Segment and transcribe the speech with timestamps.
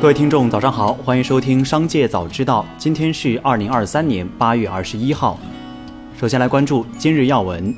[0.00, 2.64] 各位听众，早上好，欢迎收听《商界早知道》。
[2.82, 5.38] 今天是二零二三年八月二十一号。
[6.18, 7.74] 首先来关注今日要闻：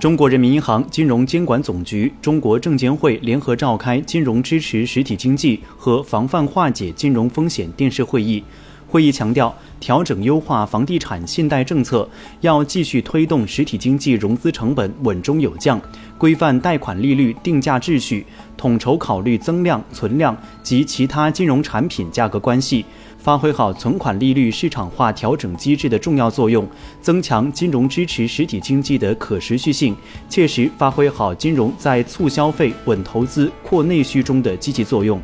[0.00, 8.42] 中国人民银行金融监管总局、中国证监会联合召开金融支持实体经济和防范化解金融风险电视会议。
[8.90, 12.08] 会议强调，调整优化房地产信贷政策，
[12.40, 15.78] 要继续推动实体经济融资成本稳中有降，
[16.16, 18.24] 规范贷款利率定价秩序，
[18.56, 22.82] 统筹考虑增量、存量及其他金融产品价格关系，
[23.18, 26.66] 发挥好存款利率市场化调整机制的重要作用，
[27.02, 29.94] 增强金融支持实体经济的可持续性，
[30.30, 35.20] 切实发挥好金融在促消费、稳投资、扩内需中的积极作用。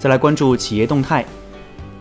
[0.00, 1.24] 再来关注企业动态。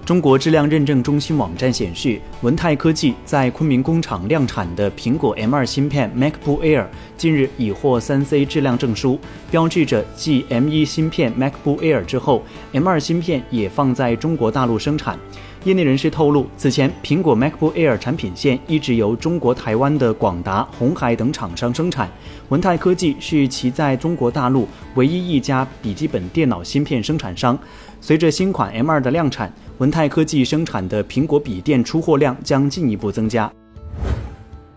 [0.05, 6.85] 中国质量认证中心网站显示，文泰科技在昆明工厂量产的苹果 M2 芯片 MacBook Air
[7.16, 9.17] 近日已获 3C 质量证书，
[9.49, 12.43] 标志着继 M1 芯片 MacBook Air 之后
[12.73, 15.17] ，M2 芯片也放在中国大陆生产。
[15.66, 22.10] 业内人士透露，此前苹果 MacBook Air 产品线一直由中国台湾的广达、红海等厂商生产，
[22.49, 27.57] 文泰科技是其在中国大陆唯一一家笔记本电脑芯片生产商。
[28.02, 33.49] 随着新款 M2 的量产，文泰科技生产的苹果笔电出货量将进一步增加。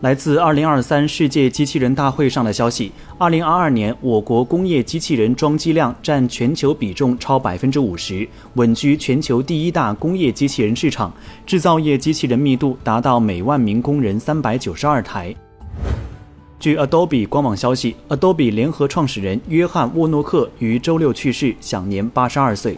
[0.01, 11.11] 来自2023世界机器人大会上的消息，2022年我国工业机器人装机量占全球比重超百分之五十，稳居全球第一大工业机器人市场，
[11.47, 15.33] 制造业机器人密度达到每万名工人三百九十二台。
[16.59, 22.77] 据 Adobe 官网消息，Adobe 联合创始人约翰沃诺克于周六去世，享年八十二岁。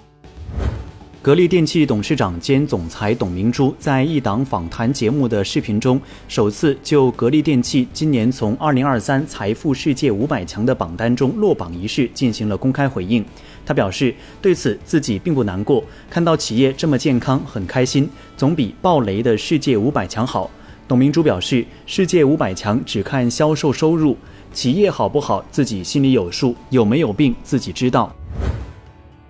[1.21, 13.23] 格力电器董事长兼总裁董明珠在一档访谈节目的视频中，首次就格力电器今年从2023财富世界五百强的榜单中落榜一事进行了公开回应。
[13.65, 20.49] 他表示，对此自己并不难过，看到企业这么健康，很开心，总比暴雷的世界五百强好。
[20.87, 24.15] 董明珠表示，世界五百强只看销售收入，
[24.53, 28.15] 企业好不好自己心里有数，有没有病自己知道。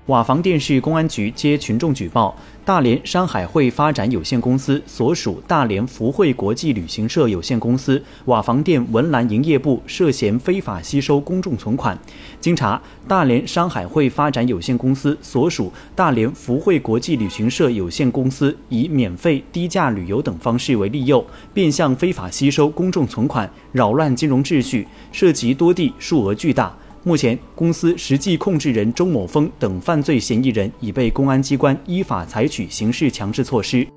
[0.09, 11.95] 瓦房店市公安局接群众举报，大连山海汇发展有限公司所属大连福汇国际旅行社有限公司瓦房店文澜营业部涉嫌非法吸收公众存款。
[12.41, 26.75] 经查，大连山海汇发展有限公司所属大连福汇国际旅行社有限公司以免费、低价旅游等方式为利诱，变相非法吸收公众存款，扰乱金融秩序，涉及多地，数额巨大。
[27.01, 33.87] 目前，公司实际控制人周某峰等犯罪嫌疑人已被公安机关依法采取刑事强制措施。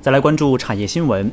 [0.00, 1.30] 再来关注产业新闻，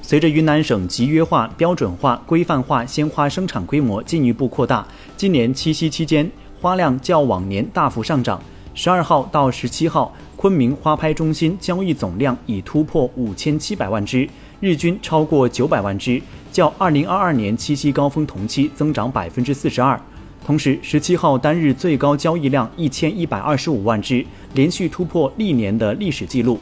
[0.00, 4.86] 随着云南省集约化、标准化、规范化鲜花生产规模进一步扩大，
[5.18, 6.30] 今年七夕期间
[6.62, 8.42] 花量较往年大幅上涨。
[8.72, 14.26] 十二号到十七号，昆明花拍中心交易总量已突破五千七百万只。
[14.64, 16.18] 日均超过九百万只，
[16.50, 20.00] 较二零二二年七夕高峰同期增长百分之四十二。
[20.42, 24.24] 同时，十七号单日最高交易量一千一百二十五万只，
[24.54, 26.58] 连续突破历年的历史记录。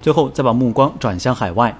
[0.00, 1.72] 最后，再把目光转向海外，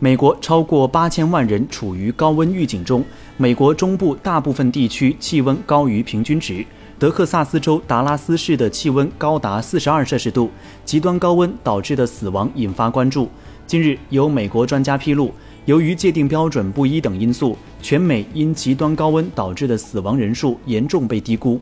[0.00, 3.04] 美国超过八千万人处于高温预警中，
[3.36, 6.66] 美国中部大部分地区气温高于平均值，
[6.98, 10.50] 德克萨斯州达拉斯市的气温高达四十二摄氏度，
[10.84, 13.28] 极端高温导致的死亡引发关注。
[13.66, 15.32] 近日，有美国专家披露，
[15.64, 21.60] 由于界定标准不一等因素，全美因极端高温导致的死亡人数严重被低估。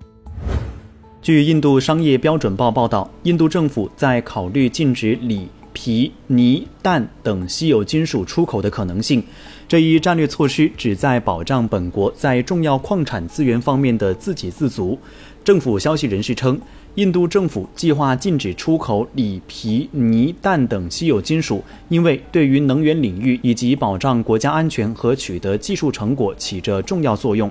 [1.23, 9.23] 据印度商业标准报报道，印度政府在考虑禁止锂、铍、铌、氮等稀有金属出口的可能性。
[9.71, 14.99] 这一战略措施旨在保障本国在重要矿产资源方面的自给自足。
[15.45, 16.61] 政府消息人士称。
[16.97, 27.49] 印度政府计划禁止出口锂、铍、镍、氮等稀有金属，因为对于能源领域以及保障国家安全和取得技术成果起着重要作用。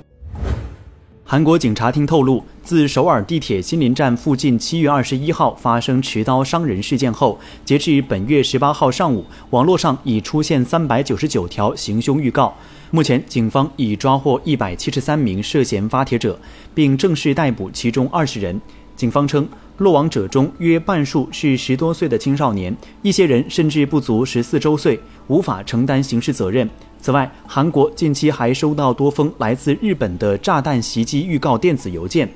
[1.31, 12.55] 韩国警察厅透露，自首尔地铁新林站附近七月二十一号发生持刀伤人事件后，截至本月十八号上午，网络上已出现三百九十九条行凶预告。
[12.89, 16.39] 目前，警方已抓获一百七十三名涉嫌发帖者，
[16.73, 18.59] 并正式逮捕其中二十人。
[18.95, 19.47] 警方称，
[19.79, 26.69] 落网者中约半数是十多岁的青少年，一些人甚至不足十四周岁，无法承担刑事责任。
[27.01, 32.29] 此外，韩国近期还收到多封来自日本的炸弹袭击预告电子邮件。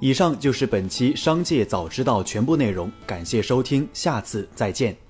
[0.00, 5.05] 以上就是本期《商界早知道》全部内容，感谢收听，下次再见。